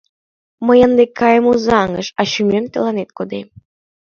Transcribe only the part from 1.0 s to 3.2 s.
каем Озаҥыш, а шӱмем тыланет